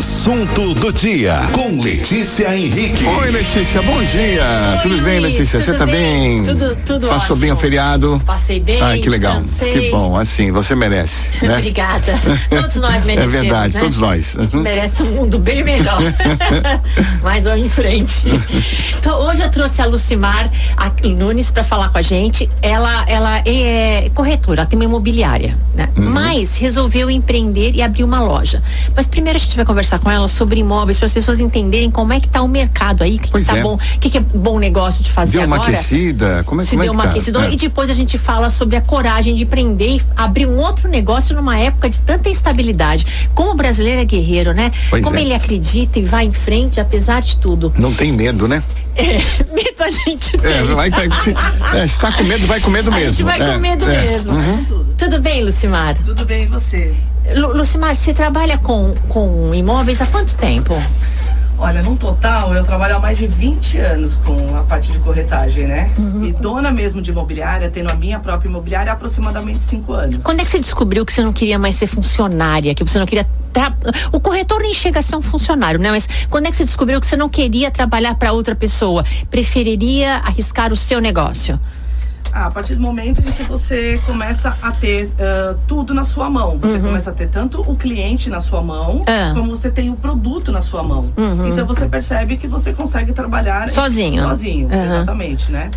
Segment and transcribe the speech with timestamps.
[0.00, 0.19] Plus.
[0.30, 3.04] Assunto do dia com Letícia Henrique.
[3.04, 4.44] Oi, Letícia, bom dia.
[4.76, 5.60] Oi, tudo bem, Letícia?
[5.60, 6.44] Você tá bem?
[6.44, 6.54] bem?
[6.54, 7.60] Tudo- tudo Passou bem o ótimo.
[7.68, 8.22] feriado?
[8.24, 9.40] Passei bem, Ai, que legal.
[9.40, 9.72] descansei.
[9.72, 11.56] Que bom, assim, você merece, né?
[11.56, 12.16] Obrigada.
[12.48, 13.34] Todos nós merecemos.
[13.34, 13.80] É verdade, né?
[13.80, 14.36] todos nós.
[14.38, 14.62] A gente Uhum.
[14.62, 15.98] merece um mundo bem melhor.
[17.24, 18.22] Mas vamos em frente.
[19.00, 22.48] Então, hoje eu trouxe a Lucimar a Nunes para falar com a gente.
[22.62, 25.88] Ela, ela é corretora, ela tem uma imobiliária, né?
[25.96, 26.08] Uhum.
[26.08, 28.62] Mas resolveu empreender e abrir uma loja.
[28.94, 32.12] Mas primeiro a gente vai conversar com ela sobre imóveis para as pessoas entenderem como
[32.12, 33.62] é que tá o mercado aí, o que, que Pois tá é.
[33.62, 35.72] bom, o que, que é bom negócio de fazer Deu uma agora.
[35.72, 36.42] aquecida?
[36.44, 37.10] Como é, se como é deu que uma tá?
[37.10, 37.46] aquecida.
[37.46, 37.52] É.
[37.52, 41.34] E depois a gente fala sobre a coragem de empreender e abrir um outro negócio
[41.34, 43.06] numa época de tanta instabilidade.
[43.34, 44.70] Como o brasileiro é guerreiro, né?
[44.88, 45.22] Pois Como é.
[45.22, 47.72] ele acredita e vai em frente, apesar de tudo.
[47.78, 48.62] Não tem medo, né?
[48.96, 49.18] É,
[49.54, 50.52] medo a gente tem.
[50.52, 51.34] É, vai, tá, se,
[51.76, 53.10] é, se tá com medo, vai com medo a mesmo.
[53.12, 54.10] gente vai É, com medo é.
[54.10, 54.32] mesmo.
[54.32, 54.84] Uhum.
[54.98, 55.96] Tudo bem, Lucimar?
[56.04, 56.92] Tudo bem, e você?
[57.34, 60.74] Lu, Lucimar, você trabalha com, com imóveis há quanto tempo?
[61.58, 65.66] Olha, no total, eu trabalho há mais de 20 anos com a parte de corretagem,
[65.66, 65.90] né?
[65.98, 66.24] Uhum.
[66.24, 70.24] E dona mesmo de imobiliária, tendo a minha própria imobiliária há aproximadamente 5 anos.
[70.24, 73.04] Quando é que você descobriu que você não queria mais ser funcionária, que você não
[73.04, 73.76] queria tra...
[74.10, 75.90] o corretor nem chega a ser um funcionário, né?
[75.90, 80.14] Mas quando é que você descobriu que você não queria trabalhar para outra pessoa, preferiria
[80.24, 81.60] arriscar o seu negócio?
[82.32, 86.30] Ah, a partir do momento em que você começa a ter ah, tudo na sua
[86.30, 86.56] mão.
[86.58, 89.04] Você começa a ter tanto o cliente na sua mão, Uhum.
[89.06, 89.32] Ah.
[89.34, 91.12] como você tem o produto na sua mão.
[91.46, 94.20] Então você percebe que você consegue trabalhar Sozinho.
[94.22, 94.84] Sozinho, Uhum.
[94.84, 95.70] exatamente, né?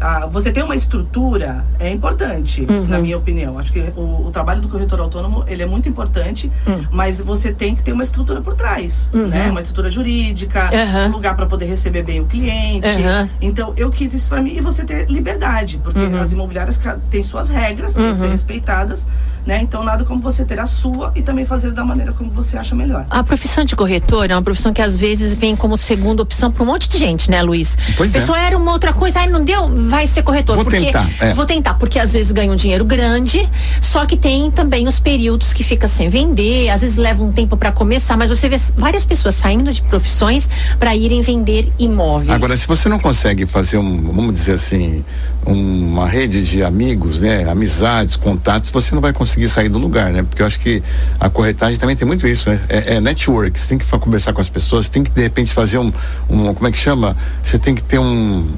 [0.00, 2.86] Ah, você ter uma estrutura é importante, Uhum.
[2.86, 3.58] na minha opinião.
[3.58, 6.84] Acho que o, o trabalho do corretor autônomo ele é muito importante, Hum.
[6.90, 9.50] mas você tem que ter uma estrutura por trás, né?
[9.50, 11.06] Uma estrutura jurídica, Uhum.
[11.08, 12.88] um lugar para poder receber bem o cliente.
[12.88, 13.28] Uhum.
[13.40, 16.20] Então, eu quis isso para mim e você ter liberdade, porque Uhum.
[16.20, 19.06] as imobiliárias têm suas regras, têm que ser respeitadas,
[19.46, 19.60] né?
[19.62, 22.74] Então, nada como você ter a sua e também fazer da maneira como você acha
[22.74, 23.06] melhor.
[23.10, 26.62] A profissão de corretor é uma profissão que às vezes vem como segunda opção para
[26.62, 27.76] um monte de gente, né, Luiz?
[27.96, 28.18] Pois é.
[28.18, 30.56] Pessoa era uma outra coisa, ai, não deu, vai ser corretor.
[30.56, 31.34] Vou porque, tentar, é.
[31.34, 33.48] Vou tentar, porque às vezes ganha um dinheiro grande,
[33.80, 37.56] só que tem também os períodos que fica sem vender, às vezes leva um tempo
[37.56, 40.48] para começar, mas você vê várias pessoas saindo de profissões
[40.78, 42.30] para irem vender imóveis.
[42.30, 45.04] Agora, se você não consegue fazer um, vamos dizer assim,
[45.46, 50.22] uma rede de amigos, né, amizades, contatos, você não vai conseguir sair do lugar, né?
[50.22, 50.82] Porque eu acho que
[51.18, 52.60] a corretagem também tem muito isso, né?
[52.68, 55.78] É, é network, você tem que conversar com as pessoas, tem que de repente fazer
[55.78, 55.92] um,
[56.28, 57.16] um, como é que chama?
[57.42, 58.48] Você tem que ter um,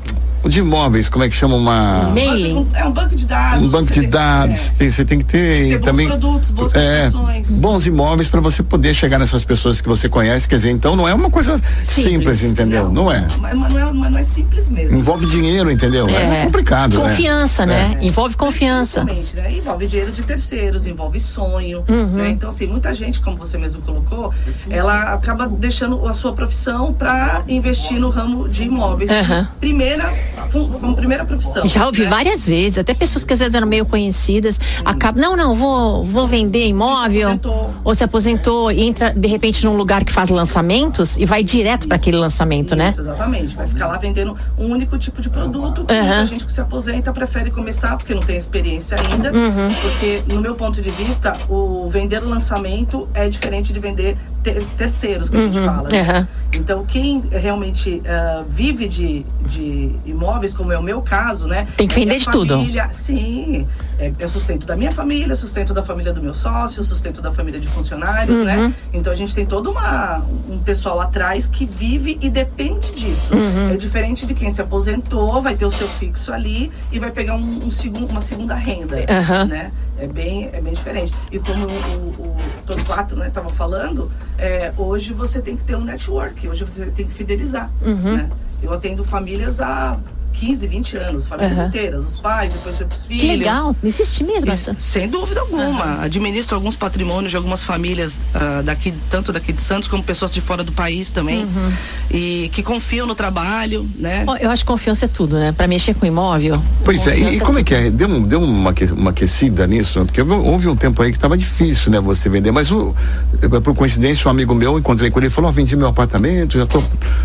[0.49, 2.69] de imóveis, como é que chama uma Um mailing.
[2.75, 3.65] É um banco de dados.
[3.65, 4.71] um banco você de tem- dados, é.
[4.79, 7.11] tem- você tem que ter, Ter bons também produtos, boas é,
[7.49, 11.09] bons imóveis para você poder chegar nessas pessoas que você conhece, quer dizer, então não
[11.09, 12.45] é uma coisa simples, Simples.
[12.45, 12.91] entendeu?
[12.91, 13.27] Não, é.
[13.39, 13.93] Mas, não é.
[13.93, 14.97] mas não é simples mesmo.
[14.99, 16.07] Envolve dinheiro, entendeu?
[16.09, 17.09] É, complicado, né?
[17.09, 17.97] Confiança, né?
[18.01, 19.01] Envolve confiança.
[19.01, 19.53] Exatamente, né?
[19.57, 21.85] Envolve dinheiro de terceiros, envolve sonho.
[21.89, 22.07] Uhum.
[22.07, 22.31] Né?
[22.31, 24.33] Então, assim, muita gente, como você mesmo colocou,
[24.69, 29.11] ela acaba deixando a sua profissão para investir no ramo de imóveis.
[29.11, 29.49] Aham.
[29.61, 30.13] Primeira,
[30.81, 31.67] como primeira profissão.
[31.67, 32.09] Já ouvi né?
[32.09, 36.27] várias vezes, até pessoas que às vezes eram meio conhecidas, acabam, não, não, vou, vou
[36.27, 37.75] vender imóvel, aposentou.
[37.85, 41.87] ou se aposentou e entra de repente num lugar que faz lançamentos e vai direto
[41.89, 42.89] para aquele lançamento, né?
[42.91, 43.55] Isso, exatamente.
[43.57, 45.85] Vai ficar lá vendendo um único tipo de produto.
[45.85, 46.07] que Aham.
[46.07, 49.33] Muita gente que se aposenta prefere começar porque não tem experiência ainda.
[49.33, 49.69] Uhum.
[49.83, 55.29] Porque, no meu ponto de vista, o vender lançamento é diferente de vender ter- terceiros,
[55.29, 55.89] que a gente fala.
[55.91, 56.01] né?
[56.01, 56.29] Aham.
[56.55, 61.67] Então, quem realmente ah, vive de, de imóveis, como é o meu caso, né?
[61.77, 62.55] Tem que vender é de tudo.
[62.57, 63.67] família, Sim.
[63.99, 67.61] É, é sustento da minha família, sustento da família do meu sócio, sustento da família
[67.61, 68.45] de funcionários, Uhum.
[68.45, 68.75] né?
[68.93, 70.19] Então a gente tem todo uma,
[70.49, 73.35] um pessoal atrás que vive e depende disso.
[73.35, 73.71] Uhum.
[73.71, 77.35] É diferente de quem se aposentou, vai ter o seu fixo ali e vai pegar
[77.35, 79.45] um, um segundo, uma segunda renda, Aham.
[79.47, 79.73] né?
[79.99, 81.13] É bem, é bem diferente.
[81.31, 82.37] E como o, o, o
[82.67, 87.07] Torquato né, estava falando, é, hoje você tem que ter um network, hoje você tem
[87.07, 87.71] que fidelizar.
[87.83, 88.17] Uhum.
[88.17, 88.31] Né?
[88.63, 89.99] Eu atendo famílias há
[90.33, 91.69] 15, 20 anos, famílias Aham.
[91.69, 93.39] inteiras, os pais, depois foi pros Que filhos.
[93.39, 94.77] legal, existe mesmo Isso, essa.
[94.79, 96.03] sem dúvida alguma.
[96.03, 100.41] Administro alguns patrimônios de algumas famílias ah, daqui, tanto daqui de Santos como pessoas de
[100.41, 101.45] fora do país também.
[101.45, 101.73] Uhum.
[102.11, 104.25] E que confiam no trabalho, né?
[104.41, 105.53] Eu acho que confiança é tudo, né?
[105.53, 106.61] Para mexer com imóvel.
[106.85, 107.91] Pois é, e, e como é que é?
[107.91, 110.05] Deu, um- deu uma, uma aquecida nisso?
[110.05, 112.51] Porque houve- um tempo aí que estava difícil, né, você vender.
[112.53, 112.95] Mas, o,
[113.43, 115.89] eh, por coincidência, um amigo meu, eu encontrei com ele, ele falou, ó, vendi meu
[115.89, 116.83] apartamento, já estou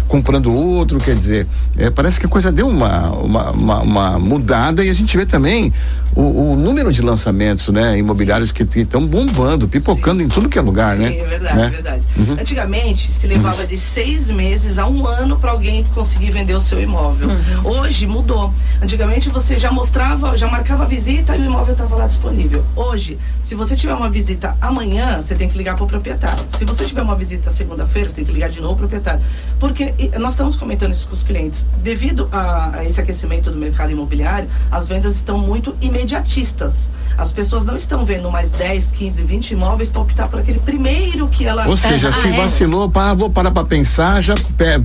[0.07, 4.83] comprando outro, quer dizer, eh, parece que a coisa deu uma, uma, uma, uma mudada
[4.83, 5.73] e a gente vê também
[6.17, 10.25] o, o número de lançamentos, né, imobiliários que estão bombando, pipocando Sim.
[10.25, 11.11] em tudo que é lugar, Sim, né?
[11.11, 11.69] Sim, é verdade, né?
[11.69, 12.03] verdade.
[12.17, 12.33] Uhum.
[12.33, 13.67] Antigamente se levava uhum.
[13.67, 17.29] de seis meses a um ano para alguém conseguir vender o seu imóvel.
[17.29, 17.71] Uhum.
[17.71, 18.51] Hoje mudou.
[18.81, 22.63] Antigamente você já mostrava, já marcava a visita e o imóvel estava lá disponível.
[22.75, 26.43] Hoje, se você tiver uma visita amanhã, você tem que ligar para o proprietário.
[26.57, 29.21] Se você tiver uma visita segunda-feira, você tem que ligar de novo para o proprietário.
[29.59, 31.67] Porque nós estamos comentando isso com os clientes.
[31.83, 35.75] Devido a, a esse aquecimento do mercado imobiliário, as vendas estão muito
[36.07, 36.89] imediatistas.
[37.17, 41.27] As pessoas não estão vendo mais 10, 15, 20 imóveis para optar por aquele primeiro
[41.27, 41.67] que ela.
[41.67, 42.31] Ou seja, ah, se é.
[42.31, 44.35] vacilou, pá, vou parar para pensar, já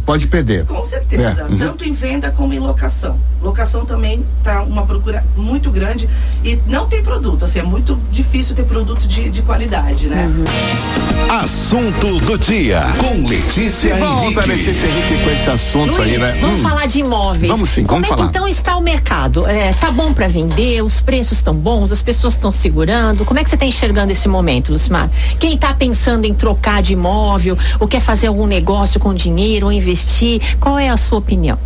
[0.04, 0.66] pode perder.
[0.66, 1.42] Com certeza.
[1.42, 1.44] É.
[1.44, 1.58] Uhum.
[1.58, 3.18] Tanto em venda como em locação.
[3.42, 6.08] Locação também tá uma procura muito grande
[6.44, 7.44] e não tem produto.
[7.44, 10.26] Assim, é muito difícil ter produto de, de qualidade, né?
[10.26, 11.34] Uhum.
[11.40, 14.48] Assunto do dia com Letícia Volta, Henrique.
[14.48, 16.38] Letícia Henrique com esse assunto Luiz, aí, né?
[16.40, 16.62] Vamos hum.
[16.62, 17.50] falar de imóveis.
[17.50, 18.30] Vamos sim, Como vamos é falar.
[18.30, 19.46] Que, então está o mercado?
[19.46, 20.82] É, tá bom para vender?
[20.82, 21.90] Os preços estão bons?
[21.90, 23.24] As pessoas estão segurando?
[23.24, 25.10] Como é que você está enxergando esse momento, Lucimar?
[25.40, 29.72] Quem está pensando em trocar de imóvel ou quer fazer algum negócio com dinheiro ou
[29.72, 31.58] investir, qual é a sua opinião?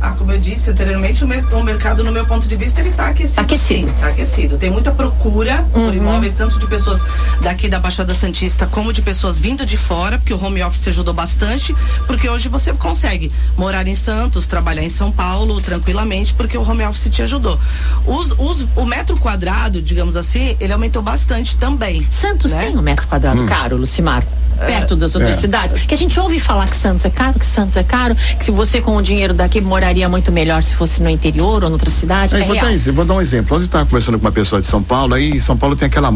[0.00, 3.08] Ah, como eu disse anteriormente, o, o, mercado, no meu ponto de vista, ele está
[3.08, 3.36] aquecido.
[3.36, 3.88] Tá aquecido.
[3.88, 4.58] Sim, tá aquecido.
[4.58, 5.86] Tem muita procura uhum.
[5.86, 7.04] por imóveis, tanto de pessoas
[7.42, 11.12] daqui da Baixada Santista, como de pessoas vindo de fora, porque o home office ajudou
[11.12, 11.74] bastante,
[12.06, 16.84] porque hoje você consegue morar em Santos, trabalhar em São Paulo tranquilamente, porque o home
[16.84, 17.58] office te ajudou.
[18.06, 22.06] Os, os, o metro quadrado, digamos assim, ele aumentou bastante também.
[22.10, 22.60] Santos né?
[22.60, 23.46] tem um metro quadrado hum.
[23.46, 24.24] caro, Lucimar?
[24.66, 25.40] Perto das outras é.
[25.40, 25.84] cidades.
[25.86, 28.50] Que a gente ouve falar que Santos é caro, que Santos é caro, que se
[28.50, 31.90] você com o dinheiro daqui moraria muito melhor se fosse no interior ou em outra
[31.90, 32.36] cidade.
[32.36, 33.56] É, vou, dar, vou, dar, um exemplo.
[33.56, 36.12] Hoje eu estava conversando com uma pessoa de São Paulo, aí São Paulo tem aquela,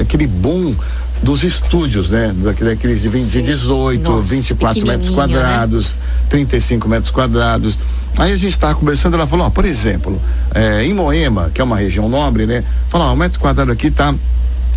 [0.00, 0.74] aquele boom
[1.22, 2.34] dos estúdios, né?
[2.36, 5.16] Daqueles de, 20, de 18, Nossa, 24 metros né?
[5.16, 6.02] quadrados, né?
[6.28, 7.78] 35 metros quadrados.
[8.18, 10.20] Aí a gente estava conversando, ela falou, ó, por exemplo,
[10.54, 12.64] é, em Moema, que é uma região nobre, né?
[12.88, 14.14] Falou, ó, um metro quadrado aqui tá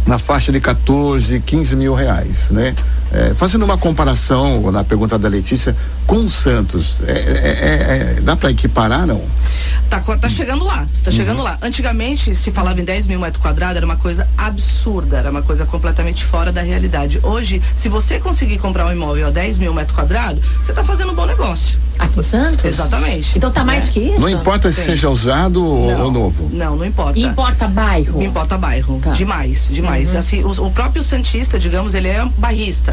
[0.06, 2.76] na faixa de 14, 15 mil reais, né?
[3.12, 5.76] É, fazendo uma comparação na pergunta da Letícia
[6.06, 9.24] com o Santos, é, é, é, é dá para equiparar não?
[9.90, 11.18] Tá, tá chegando lá, tá uhum.
[11.18, 11.58] chegando lá.
[11.62, 15.66] Antigamente se falava em 10 mil metros quadrados era uma coisa absurda, era uma coisa
[15.66, 17.20] completamente fora da realidade.
[17.24, 21.12] Hoje, se você conseguir comprar um imóvel a 10 mil metros quadrados, você tá fazendo
[21.12, 21.80] um bom negócio.
[21.98, 22.66] Aqui em Santos?
[22.66, 23.38] Exatamente.
[23.38, 24.20] Então tá mais que isso?
[24.20, 26.50] Não importa se seja usado não, ou novo.
[26.52, 27.18] Não, não importa.
[27.18, 28.22] Importa bairro.
[28.22, 29.00] Importa bairro.
[29.02, 29.12] Tá.
[29.12, 30.14] Demais, demais.
[30.14, 30.20] Uhum.
[30.20, 32.26] Assim, o, o, próprio Santista, digamos, ele é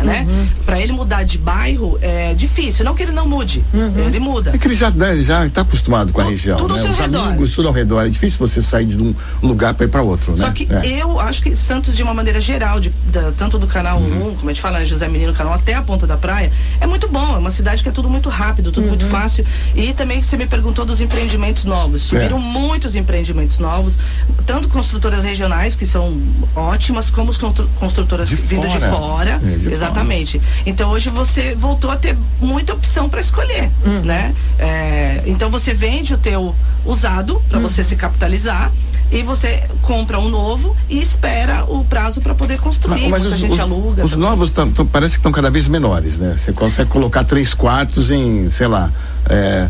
[0.02, 0.26] bairrista, né?
[0.28, 0.48] Uhum.
[0.64, 2.84] Para ele mudar de bairro é difícil.
[2.84, 3.92] Não que ele não mude, uhum.
[4.06, 4.52] ele muda.
[4.54, 6.58] É que ele já né, já está acostumado com a região.
[6.58, 6.82] Tudo né?
[6.82, 7.26] Os redor.
[7.26, 8.06] amigos, tudo ao redor.
[8.06, 10.52] É difícil você sair de um lugar para ir para outro, Só né?
[10.52, 11.02] que é.
[11.02, 14.32] eu acho que Santos, de uma maneira geral, de, da, tanto do canal uhum.
[14.32, 16.50] 1, como a gente fala, né, José Menino Canal, até a ponta da praia,
[16.80, 17.36] é muito bom.
[17.36, 19.10] É uma cidade que é tudo muito rápido, tudo muito uhum.
[19.10, 19.44] fácil.
[19.74, 22.02] E também você me perguntou dos empreendimentos novos.
[22.02, 22.40] Subiram é.
[22.40, 23.98] muitos empreendimentos novos,
[24.46, 26.20] tanto construtoras regionais, que são
[26.54, 27.38] ótimas, como as
[27.78, 29.40] construtoras vindas de fora.
[29.42, 30.40] É, de exatamente.
[30.66, 34.02] Então hoje você voltou a ter muita opção para escolher, uhum.
[34.02, 34.34] né?
[34.58, 36.54] É, então você vende o teu
[36.84, 37.68] usado para uhum.
[37.68, 38.72] você se capitalizar
[39.10, 43.08] e você compra um novo e espera o prazo para poder construir.
[43.08, 44.04] Mas, mas os, a gente os, aluga.
[44.04, 44.28] Os também.
[44.28, 46.34] novos tão, tão, parece que estão cada vez menores, né?
[46.38, 48.90] Você consegue colocar três quartos em, sei lá,
[49.28, 49.68] é,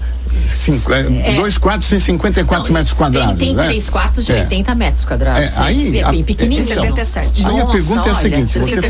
[0.48, 3.38] Cinco, é, dois quartos em 54 não, metros quadrados.
[3.38, 3.66] Tem, tem né?
[3.68, 4.40] três quartos de é.
[4.42, 5.56] 80 metros quadrados.
[5.56, 6.66] É, aí, é bem pequenininho.
[6.66, 7.44] 77.
[7.44, 8.80] Aí Nossa, a pergunta é a seguinte: você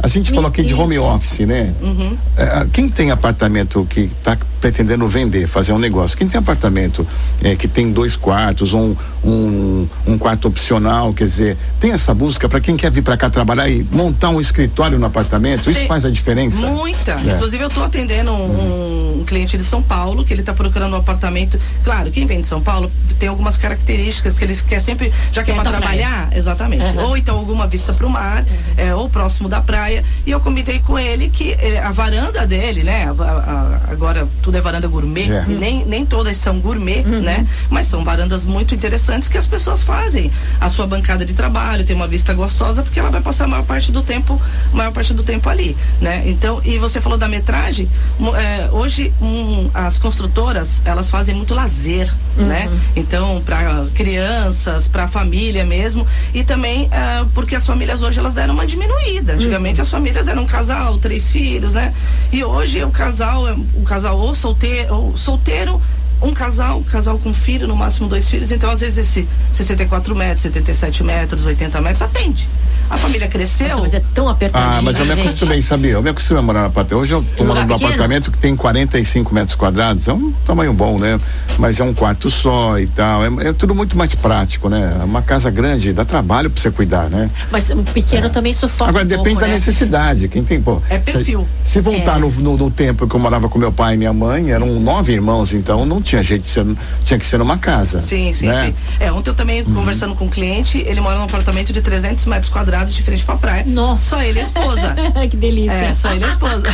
[0.00, 1.72] a gente falou aqui de home office, né?
[1.80, 2.16] Uhum.
[2.36, 7.06] É, quem tem apartamento que está pretendendo vender, fazer um negócio, quem tem apartamento
[7.42, 8.94] é, que tem dois quartos, um,
[9.24, 13.30] um, um quarto opcional, quer dizer, tem essa busca para quem quer vir para cá
[13.30, 15.70] trabalhar e montar um escritório no apartamento?
[15.70, 16.66] Isso tem faz a diferença?
[16.66, 17.12] Muita.
[17.12, 17.34] É.
[17.34, 19.20] Inclusive, eu estou atendendo um, uhum.
[19.20, 21.60] um cliente de São Paulo que ele está procurando procurando um apartamento.
[21.82, 25.50] Claro, quem vem de São Paulo tem algumas características que eles quer sempre, já que
[25.50, 26.96] é para trabalhar, exatamente.
[26.96, 27.08] Uhum.
[27.08, 28.46] Ou então alguma vista para o mar, uhum.
[28.76, 30.04] é, ou próximo da praia.
[30.24, 33.06] E eu comentei com ele que é, a varanda dele, né?
[33.06, 35.44] A, a, agora tudo é varanda gourmet, é.
[35.48, 37.20] nem, nem todas são gourmet, uhum.
[37.20, 37.46] né?
[37.68, 40.30] Mas são varandas muito interessantes que as pessoas fazem.
[40.60, 43.64] A sua bancada de trabalho tem uma vista gostosa porque ela vai passar a maior
[43.64, 44.40] parte do tempo,
[44.72, 46.22] maior parte do tempo ali, né?
[46.26, 47.88] Então, e você falou da metragem,
[48.36, 52.46] é, hoje um, as construtoras elas, elas fazem muito lazer, uhum.
[52.46, 52.70] né?
[52.94, 58.54] Então, para crianças, para família mesmo, e também uh, porque as famílias hoje elas deram
[58.54, 59.34] uma diminuída.
[59.34, 59.84] Antigamente uhum.
[59.84, 61.94] as famílias eram um casal, três filhos, né?
[62.30, 63.44] E hoje o casal,
[63.74, 65.80] o casal ou solteiro, ou solteiro
[66.20, 70.14] um casal, um casal com filho, no máximo dois filhos, então às vezes esse 64
[70.14, 72.48] metros, 77 metros, 80 metros atende.
[72.90, 73.68] A família cresceu.
[73.68, 74.78] Nossa, mas é tão apertadinho.
[74.78, 75.92] Ah, mas eu me acostumei, sabia?
[75.92, 77.02] Eu me acostumei a morar no apartamento.
[77.02, 80.08] Hoje eu tô morando num apartamento que tem 45 metros quadrados.
[80.08, 81.20] É um tamanho bom, né?
[81.58, 83.24] Mas é um quarto só e tal.
[83.24, 84.96] É, é tudo muito mais prático, né?
[85.00, 87.30] É uma casa grande dá trabalho pra você cuidar, né?
[87.50, 88.30] Mas um pequeno é.
[88.30, 88.88] também sufoca.
[88.88, 89.54] Agora um depende pouco, da né?
[89.54, 90.28] necessidade.
[90.28, 90.80] Quem tem, pô.
[90.88, 91.46] É perfil.
[91.64, 92.20] Se, se voltar é.
[92.20, 95.12] no, no, no, tempo que eu morava com meu pai e minha mãe, eram nove
[95.12, 96.64] irmãos, então não tinha de ser,
[97.04, 98.00] tinha que ser numa casa.
[98.00, 98.66] Sim, sim, né?
[98.66, 98.74] sim.
[98.98, 99.74] É, ontem eu também, uhum.
[99.74, 103.36] conversando com um cliente, ele mora num apartamento de 300 metros quadrados de frente pra
[103.36, 103.64] praia.
[103.66, 104.16] Nossa.
[104.16, 104.96] Só ele e a esposa.
[105.30, 105.72] que delícia.
[105.72, 106.66] É, só ele e a esposa.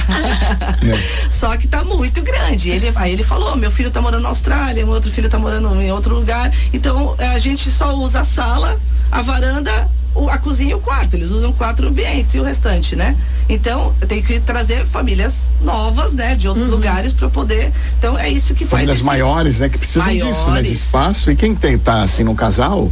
[1.30, 2.70] só que tá muito grande.
[2.70, 5.74] Ele, aí ele falou: meu filho tá morando na Austrália, meu outro filho tá morando
[5.80, 6.52] em outro lugar.
[6.72, 8.78] Então a gente só usa a sala,
[9.10, 9.90] a varanda
[10.30, 11.14] a cozinha e o quarto.
[11.14, 13.16] Eles usam quatro ambientes e o restante, né?
[13.48, 16.34] Então, tem que trazer famílias novas, né?
[16.34, 16.72] De outros uhum.
[16.72, 17.72] lugares para poder.
[17.98, 18.82] Então, é isso que faz.
[18.82, 19.68] Famílias maiores, né?
[19.68, 20.36] Que precisam maiores.
[20.36, 20.62] disso, né?
[20.62, 21.30] De espaço.
[21.30, 22.90] E quem tem tá assim no casal,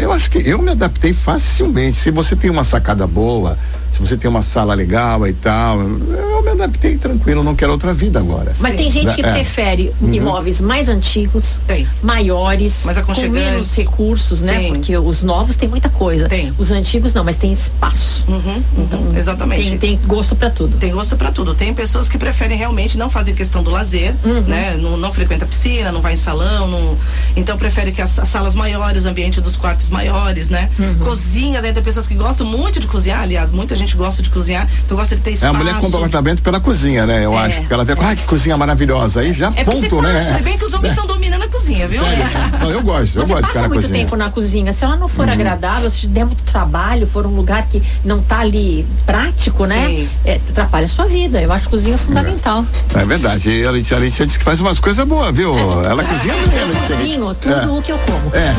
[0.00, 1.98] eu acho que eu me adaptei facilmente.
[1.98, 3.58] Se você tem uma sacada boa,
[3.90, 7.92] se você tem uma sala legal e tal, eu me adaptei tranquilo, não quero outra
[7.92, 8.52] vida agora.
[8.60, 8.76] Mas Sim.
[8.76, 9.32] tem gente que é.
[9.32, 10.14] prefere uhum.
[10.14, 11.86] imóveis mais antigos, tem.
[12.02, 14.58] maiores, mais com menos recursos, né?
[14.58, 14.68] Sim.
[14.72, 16.28] Porque os novos têm muita coisa.
[16.28, 16.52] Tem.
[16.56, 18.24] Os antigos não, mas tem espaço.
[18.28, 18.62] Uhum, uhum.
[18.78, 19.76] Então, exatamente.
[19.76, 20.76] Tem, tem gosto para tudo.
[20.78, 21.54] Tem gosto para tudo.
[21.54, 24.42] Tem pessoas que preferem realmente não fazer questão do lazer, uhum.
[24.42, 24.76] né?
[24.76, 26.96] Não, não, frequenta piscina, não vai em salão, não...
[27.36, 30.70] então prefere que as, as salas maiores, ambiente dos quartos maiores, né?
[30.78, 30.98] Uhum.
[31.00, 34.68] Cozinhas, aí tem pessoas que gostam muito de cozinhar, aliás, muita gente gosta de cozinhar,
[34.84, 35.52] então gosta de ter espaço.
[35.52, 37.24] É, a mulher compra um apartamento pela cozinha, né?
[37.24, 37.60] Eu é, acho.
[37.60, 37.96] Porque ela vê, é.
[38.00, 39.20] ah, que cozinha maravilhosa.
[39.20, 40.20] Aí já é ponto, né?
[40.20, 41.19] Se bem que os homens estão dominando a
[41.60, 42.02] cozinha, viu?
[42.58, 44.72] Não, eu gosto, eu Você gosto de ficar na muito tempo na cozinha.
[44.72, 45.32] Se ela não for uhum.
[45.32, 49.86] agradável, se der muito trabalho, for um lugar que não tá ali prático, né?
[49.86, 50.02] Sim.
[50.02, 50.08] né?
[50.24, 51.40] É, atrapalha a sua vida.
[51.40, 52.64] Eu acho cozinha fundamental.
[52.94, 53.50] É, é verdade.
[53.50, 55.56] E a Alicia, a Alicia diz que faz umas coisas boas, viu?
[55.56, 55.86] É.
[55.86, 57.78] Ela cozinha bem, Eu cozinho tudo é.
[57.78, 58.34] o que eu como.
[58.34, 58.54] É.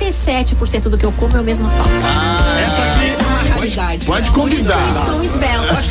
[0.00, 1.90] 97% do que eu como eu mesma faço.
[2.04, 3.30] Ah, essa aqui
[3.60, 4.88] Pode, pode convidar.
[4.88, 5.89] Estou esbelta, pode convidar.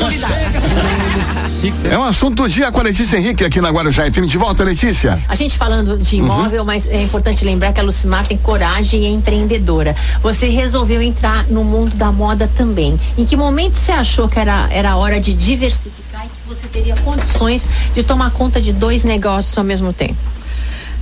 [1.84, 4.24] É um assunto do dia com a Letícia Henrique aqui na Guarujá FM.
[4.24, 5.22] De volta, Letícia.
[5.28, 6.66] A gente falando de imóvel, uhum.
[6.66, 9.94] mas é importante lembrar que a Lucimar tem coragem e é empreendedora.
[10.22, 12.98] Você resolveu entrar no mundo da moda também.
[13.18, 16.96] Em que momento você achou que era, era hora de diversificar e que você teria
[16.96, 20.16] condições de tomar conta de dois negócios ao mesmo tempo?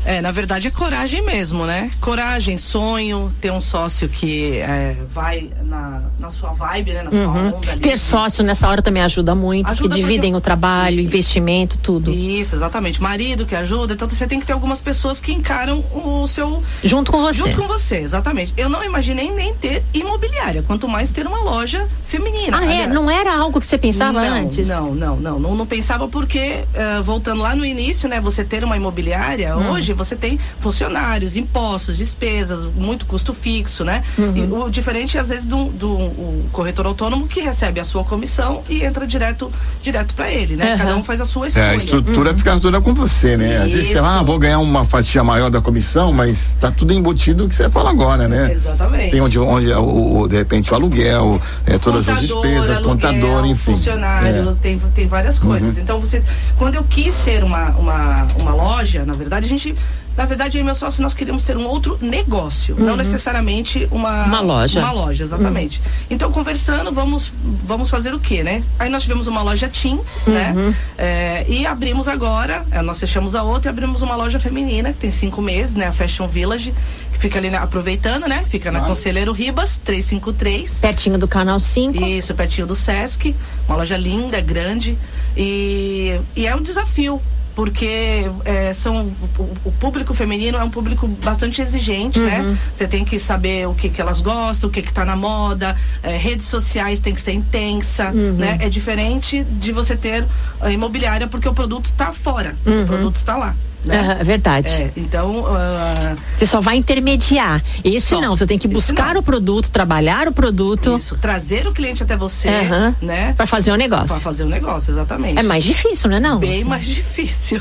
[0.09, 1.91] É, na verdade é coragem mesmo, né?
[2.01, 7.03] Coragem, sonho, ter um sócio que é, vai na, na sua vibe, né?
[7.03, 7.49] Na sua uhum.
[7.49, 7.81] onda ali.
[7.83, 10.39] Ter sócio nessa hora também ajuda muito, ajuda que dividem porque...
[10.39, 12.11] o trabalho, investimento, tudo.
[12.11, 13.03] Isso, exatamente.
[13.03, 16.63] Marido que ajuda, então você tem que ter algumas pessoas que encaram o seu.
[16.83, 17.41] Junto com você.
[17.41, 18.55] Junto com você, exatamente.
[18.57, 22.57] Eu não imaginei nem ter imobiliária, quanto mais ter uma loja feminina.
[22.59, 22.69] Ah, é?
[22.69, 22.91] aliás.
[22.91, 22.93] é?
[22.93, 24.69] Não era algo que você pensava não, antes?
[24.69, 25.55] Não, não, não, não.
[25.55, 28.21] Não pensava porque, uh, voltando lá no início, né?
[28.21, 29.73] Você ter uma imobiliária, hum.
[29.73, 34.03] hoje você tem funcionários, impostos, despesas, muito custo fixo, né?
[34.19, 34.65] Uhum.
[34.65, 39.07] o diferente, às vezes, do, do corretor autônomo que recebe a sua comissão e entra
[39.07, 40.73] direto direto para ele, né?
[40.73, 40.79] Uhum.
[40.79, 41.65] Cada um faz a sua escolha.
[41.65, 42.39] É, a estrutura uhum.
[42.39, 43.55] fica toda com você, né?
[43.55, 43.65] Isso.
[43.65, 47.49] Às vezes você ah, vou ganhar uma fatia maior da comissão, mas tá tudo embutido
[47.49, 48.53] que você fala agora, né?
[48.53, 49.11] Exatamente.
[49.11, 53.47] Tem onde, onde o, o de repente o aluguel, é, todas as despesas, aluguel, contador,
[53.47, 53.73] enfim.
[53.73, 54.55] Funcionário, é.
[54.61, 55.77] tem, tem várias coisas.
[55.77, 55.83] Uhum.
[55.83, 56.23] Então você,
[56.57, 59.75] quando eu quis ter uma, uma, uma loja, na verdade, a gente
[60.19, 62.85] na verdade, eu e meu sócio, nós queríamos ter um outro negócio, uhum.
[62.85, 64.81] não necessariamente uma, uma loja.
[64.81, 65.79] Uma loja, exatamente.
[65.79, 66.07] Uhum.
[66.11, 67.33] Então, conversando, vamos,
[67.65, 68.65] vamos fazer o quê, né?
[68.81, 70.53] Aí nós tivemos uma loja Tim, né?
[70.57, 70.71] uhum.
[70.71, 70.77] né?
[70.99, 74.99] É, e abrimos agora, é, nós fechamos a outra e abrimos uma loja feminina, que
[74.99, 75.87] tem cinco meses, né?
[75.87, 76.75] A Fashion Village,
[77.13, 78.45] que fica ali, né, aproveitando, né?
[78.49, 80.81] Fica na Conselheiro Ribas, 353.
[80.81, 82.05] Pertinho do Canal 5.
[82.05, 83.37] Isso, pertinho do Sesc.
[83.69, 84.99] Uma loja linda, grande.
[85.37, 87.23] E, e é um desafio,
[87.59, 92.39] porque é, são o, o, público feminino é um público bastante exigente, né?
[92.39, 92.51] uhum.
[92.53, 92.59] né?
[92.73, 95.75] Você tem que saber o que, que elas gostam, o que, que tá na moda,
[96.01, 98.35] é, redes sociais tem que ser intensa, uhum.
[98.35, 98.59] né?
[98.61, 100.25] É diferente de você ter
[100.71, 102.85] imobiliária porque o produto tá fora, uhum.
[102.85, 103.57] o produto está lá.
[103.89, 104.19] Né?
[104.21, 104.71] É verdade.
[104.71, 105.41] É, então.
[105.41, 107.63] Uh, você só vai intermediar.
[107.83, 108.21] Esse só.
[108.21, 110.97] não, você tem que buscar o produto, trabalhar o produto.
[110.97, 112.95] Isso, trazer o cliente até você, uhum.
[113.01, 113.33] né?
[113.37, 114.09] Para fazer o um negócio.
[114.09, 115.39] Para fazer o um negócio, exatamente.
[115.39, 116.21] É mais difícil, né?
[116.21, 116.39] Não?
[116.39, 117.61] Bem mais difícil.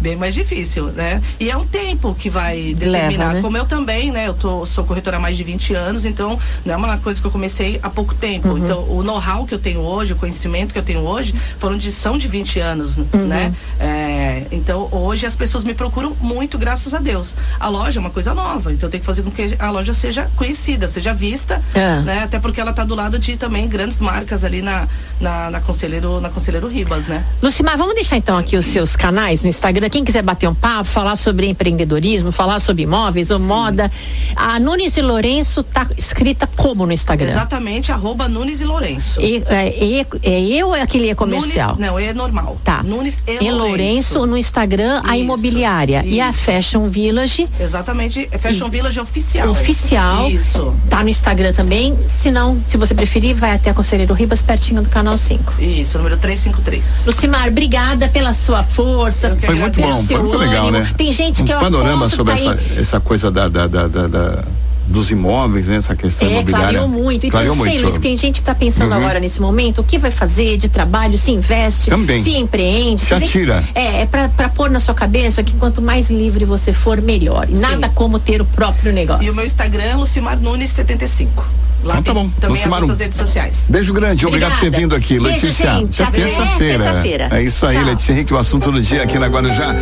[0.00, 1.20] Bem mais difícil, né?
[1.38, 3.08] E é um tempo que vai determinar.
[3.08, 3.42] Leva, né?
[3.42, 4.26] Como eu também, né?
[4.26, 7.26] Eu tô, sou corretora há mais de 20 anos, então não é uma coisa que
[7.26, 8.48] eu comecei há pouco tempo.
[8.48, 8.58] Uhum.
[8.58, 11.92] Então, o know-how que eu tenho hoje, o conhecimento que eu tenho hoje, foram de,
[11.92, 13.26] são de 20 anos, uhum.
[13.26, 13.52] né?
[13.78, 17.34] É, então, hoje as pessoas pessoas me procuram muito, graças a Deus.
[17.58, 19.92] A loja é uma coisa nova, então eu tenho que fazer com que a loja
[19.92, 22.00] seja conhecida, seja vista, É.
[22.00, 22.22] né?
[22.24, 24.86] Até porque ela está do lado de também grandes marcas ali na,
[25.20, 27.24] na, na Conselheiro, na Conselheiro Ribas, né?
[27.42, 29.88] Lucimar, vamos deixar então aqui os seus canais no Instagram.
[29.90, 33.90] Quem quiser bater um papo, falar sobre empreendedorismo, falar sobre imóveis ou moda.
[34.36, 37.30] A Nunes e Lourenço tá escrita como no Instagram?
[37.30, 39.20] Exatamente, arroba Nunes e Lourenço.
[39.20, 41.74] E, é, e, é eu ou é aquele é comercial?
[41.74, 42.58] Nunes, não, é normal.
[42.62, 42.82] Tá.
[42.82, 46.02] Nunes e, E Lourenço no Instagram, a Isso, imobiliária.
[46.06, 46.38] E a isso.
[46.40, 49.48] Fashion Village Exatamente, é Fashion Village oficial.
[49.50, 50.30] oficial.
[50.30, 50.74] Isso.
[50.88, 51.96] Tá no Instagram também.
[52.06, 55.54] Se não, se você preferir, vai até a Conselheiro Ribas, pertinho do canal 5.
[55.60, 57.04] Isso, número 353.
[57.06, 59.30] Lucimar, obrigada pela sua força.
[59.36, 60.84] Que Foi muito bom, foi legal, ânimo.
[60.84, 60.90] né?
[60.96, 63.48] Tem gente que um eu panorama aposto sobre que tá essa, aí- essa coisa da,
[63.48, 64.44] da, da, da- da-
[64.88, 65.76] dos imóveis, né?
[65.76, 66.78] Essa questão É, imobiliária.
[66.80, 67.26] clareou muito.
[67.26, 67.82] Então, Clareou eu sei, muito.
[67.84, 68.98] Luiz, que tem gente que está pensando Uhum.
[68.98, 72.22] agora nesse momento, o que vai fazer de trabalho, se investe, Também.
[72.22, 73.00] se empreende.
[73.02, 73.64] Se tem- atira.
[73.74, 77.46] É, é pra, pra pôr na sua cabeça que quanto mais livre você for, melhor.
[77.50, 79.22] E nada como ter o próprio negócio.
[79.24, 81.46] E o meu Instagram é Lucimar Nunes 75.
[81.84, 82.28] Lá Então tá bom.
[82.40, 83.66] também Lucimar, as redes sociais.
[83.68, 84.82] Beijo grande, obrigado por ter Obrigada.
[84.82, 85.70] vindo aqui, Beijo, Letícia.
[85.76, 86.02] gente.
[86.02, 86.82] Até terça-feira.
[86.84, 87.28] terça-feira.
[87.30, 87.84] É isso aí, Tchau.
[87.84, 89.76] Letícia Henrique, o assunto do dia aqui na Guarujá.